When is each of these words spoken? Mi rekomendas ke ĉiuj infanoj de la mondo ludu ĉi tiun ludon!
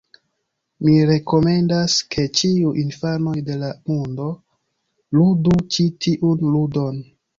Mi 0.85 0.93
rekomendas 1.09 1.97
ke 2.15 2.25
ĉiuj 2.39 2.71
infanoj 2.85 3.35
de 3.51 3.57
la 3.65 3.69
mondo 3.91 4.27
ludu 5.19 5.55
ĉi 5.77 5.87
tiun 6.07 6.43
ludon! 6.57 6.99